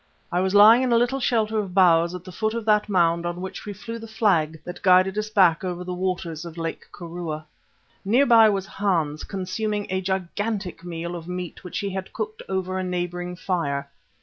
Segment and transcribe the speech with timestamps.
[0.31, 3.23] I was lying in a little shelter of boughs at the foot of that mound
[3.23, 6.61] on which we flew the flag that guided us back over the waters of the
[6.63, 7.45] Lake Kirua.
[8.03, 12.79] Near by was Hans consuming a gigantic meal of meat which he had cooked over
[12.79, 13.91] a neighbouring fire.